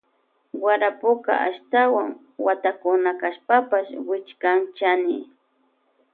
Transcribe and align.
Warapuka 0.65 1.31
ashtawan 1.47 2.09
watakuna 2.45 3.09
kashpapash 3.21 3.89
wichikan 4.09 4.59
chani. 4.77 5.17